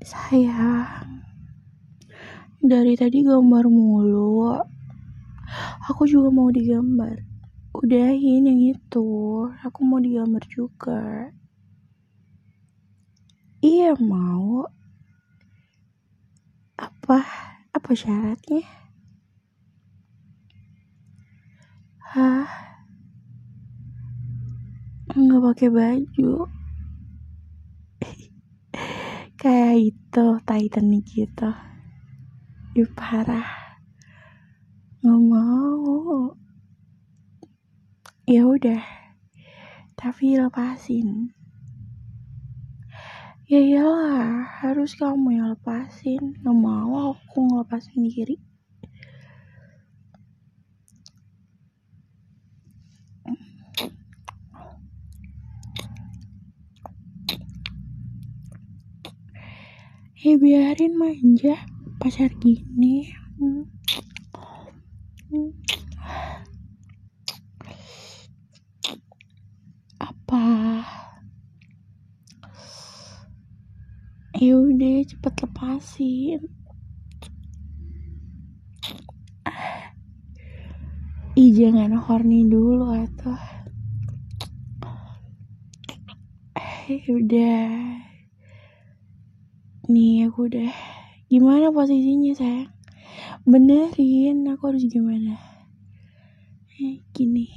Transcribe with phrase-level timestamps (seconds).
[0.00, 1.20] Sayang,
[2.64, 4.56] dari tadi gambar mulu.
[5.92, 7.20] Aku juga mau digambar.
[7.76, 9.08] Udahin yang itu.
[9.60, 11.28] Aku mau digambar juga.
[13.60, 14.64] Iya mau.
[16.80, 17.20] Apa?
[17.76, 18.64] Apa syaratnya?
[22.16, 22.48] Hah?
[25.12, 26.59] Nggak pakai baju
[29.40, 31.48] kayak itu Titanic gitu.
[32.76, 33.80] Ih, parah.
[35.00, 36.36] Nggak mau.
[38.28, 38.84] Ya udah.
[39.96, 41.32] Tapi lepasin.
[43.48, 46.36] Ya iyalah harus kamu yang lepasin.
[46.44, 48.36] Nggak mau aku ngelepasin diri
[60.20, 61.56] ya biarin manja
[61.96, 63.08] pacar gini.
[63.40, 63.64] Hmm.
[69.96, 70.44] Apa?
[74.36, 76.40] Ya udah cepet lepasin.
[81.32, 83.40] Ih jangan horny dulu atau
[86.92, 87.99] Eh udah
[89.90, 90.70] Nih aku udah
[91.26, 92.70] Gimana posisinya sayang?
[93.42, 95.34] Benerin aku harus gimana?
[96.78, 97.50] Eh, Gini.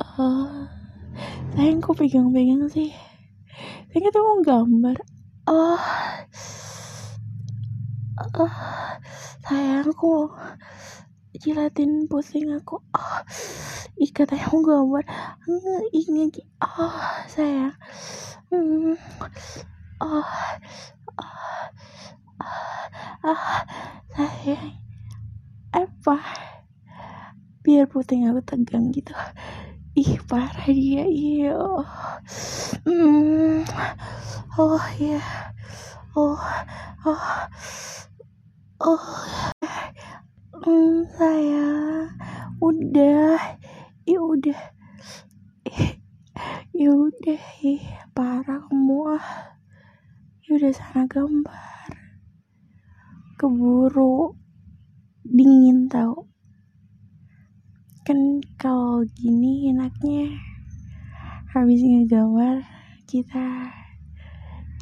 [0.00, 0.64] Oh
[1.52, 2.88] Sayang kok pegang-pegang sih?
[3.92, 4.96] Sayang kita mau gambar.
[5.52, 5.80] Oh
[8.16, 8.56] Oh
[9.44, 10.32] Sayang aku
[11.36, 12.80] jilatin pusing aku.
[12.96, 13.20] Oh
[14.00, 15.04] ih katanya mau gambar.
[15.92, 16.96] Lagi oh
[17.28, 17.76] sayang.
[18.52, 18.96] Hmm.
[20.02, 20.26] Oh
[21.22, 21.30] oh
[23.22, 23.62] ah
[24.18, 24.58] sayang
[25.70, 26.18] apa?
[27.62, 29.14] Biar puting aku tegang gitu.
[29.94, 31.54] Ih parah dia iya.
[32.82, 33.62] Hmm.
[34.58, 35.22] oh ya
[36.18, 36.42] oh
[37.06, 37.24] oh
[38.82, 39.06] oh
[40.66, 42.10] hmm, sayang
[42.58, 43.38] udah
[44.02, 44.60] ya udah.
[46.72, 49.51] Ya udah ih parah ah ya
[50.50, 51.86] udah sana gambar.
[53.38, 54.34] Keburu.
[55.22, 56.26] Dingin tau.
[58.02, 60.34] Kan kalau gini enaknya.
[61.54, 62.66] Habis ngegambar
[63.06, 63.70] kita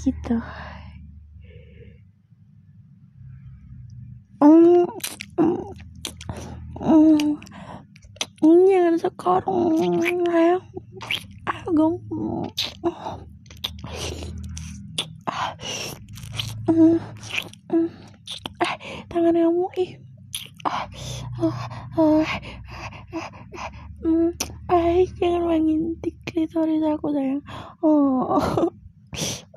[0.00, 0.40] gitu.
[4.40, 4.88] Mm,
[5.36, 5.60] mm,
[6.80, 7.36] mm.
[8.40, 10.00] jangan sekarang
[10.32, 10.56] ayo
[11.44, 12.48] ayo gampang
[16.70, 16.98] mm,
[17.74, 17.88] mm.
[18.62, 18.74] eh
[19.10, 19.90] tangan kamu ih
[20.62, 20.86] ah,
[21.42, 21.58] ah,
[21.98, 22.30] ah,
[24.06, 24.30] mm,
[24.70, 27.42] eh jangan mengintip klitoris aku sayang
[27.82, 28.70] oh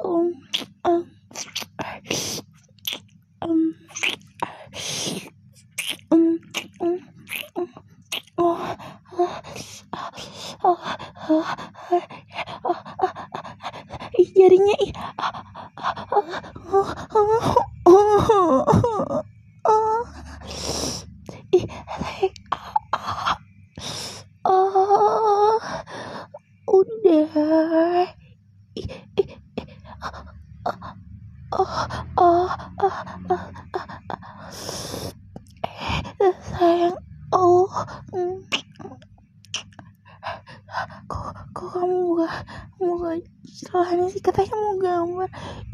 [0.01, 0.33] um,
[0.81, 1.05] um,
[3.45, 3.61] um,
[6.09, 6.39] um,
[6.81, 6.97] um,
[7.55, 7.69] um,
[8.41, 9.37] oh, ah,
[9.93, 10.09] ah,
[10.65, 10.79] ah,
[11.29, 12.05] ah,
[12.65, 13.13] ah, ah,
[14.17, 15.29] ih jarinya ih ah,
[15.77, 16.43] ah, ah,
[16.73, 17.37] oh, oh,
[17.85, 19.21] oh,
[19.69, 20.01] oh.
[21.53, 21.69] Ih
[22.49, 23.37] ah,
[24.49, 25.53] ah,
[26.65, 28.09] udah.
[28.73, 28.89] Ih,
[29.21, 29.29] ih,
[31.53, 31.85] oh,
[32.17, 32.49] oh, oh,
[36.23, 36.97] Eh, sayang.
[41.09, 42.25] Kok kok kamu
[44.09, 44.21] sih?
[44.23, 44.73] Katanya mau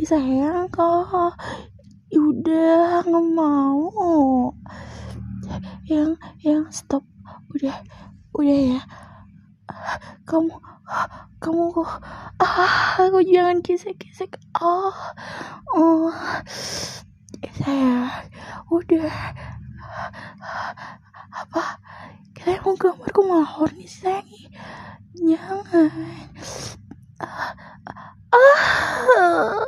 [0.04, 1.38] sayang kok.
[2.10, 4.50] Udah nggak mau
[5.90, 6.14] yang
[6.46, 7.02] yang stop.
[7.58, 7.82] Udah
[8.38, 8.82] udah ya.
[10.30, 10.54] Kamu
[11.42, 11.66] kamu
[12.38, 14.38] ah aku jangan kisik-kisik.
[14.62, 14.94] Oh
[15.74, 16.14] oh.
[17.60, 18.08] Sayang
[18.70, 19.12] udah
[21.34, 21.64] apa?
[22.38, 24.30] Kita mau gambar kok malah horny sayang
[25.18, 25.92] jangan.
[27.20, 27.52] Ah,
[28.32, 29.66] ah,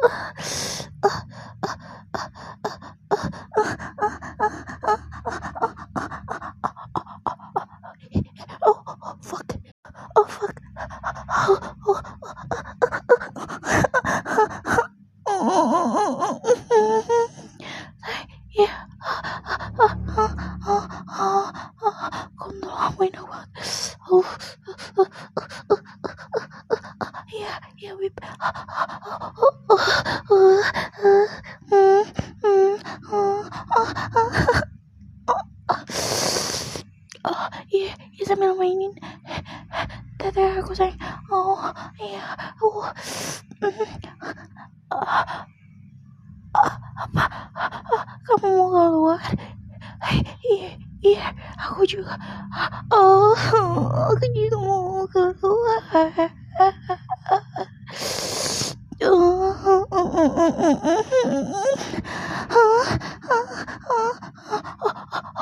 [37.22, 38.92] Oh, iya, iya sambil mainin
[40.20, 40.98] teteh aku sayang.
[41.32, 41.62] Oh,
[42.02, 42.36] iya.
[42.60, 42.90] Uh.
[46.52, 47.24] Apa?
[48.28, 49.24] Kamu mau keluar?
[50.44, 51.26] Iya, iya.
[51.70, 52.20] Aku juga.
[52.92, 53.32] Oh,
[54.12, 55.80] aku juga mau keluar.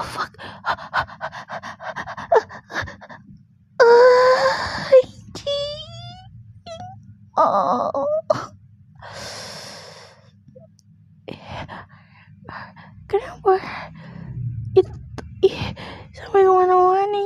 [0.10, 0.34] Fuck.
[7.40, 7.96] Oh.
[13.10, 13.56] Kenapa?
[14.76, 14.92] Itu
[15.42, 15.74] ih,
[16.14, 17.24] sampai ke mana-mana.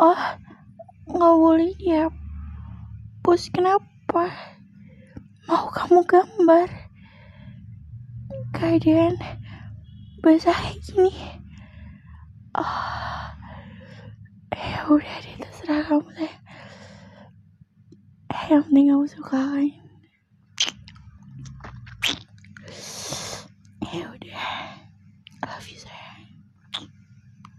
[0.00, 0.22] Oh,
[1.06, 2.08] nggak boleh ya.
[3.22, 4.32] Bos, kenapa?
[5.50, 6.70] Mau kamu gambar?
[8.54, 9.18] Keadaan
[10.22, 11.10] kayak gini.
[12.54, 13.34] Oh,
[14.54, 16.34] eh udah deh terserah kamu deh.
[18.30, 19.79] Eh, yang penting kamu suka kan?